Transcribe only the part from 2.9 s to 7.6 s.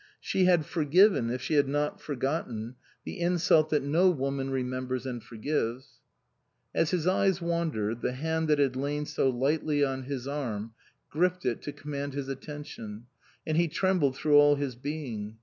the insult that no woman remembers and forgives. As his eyes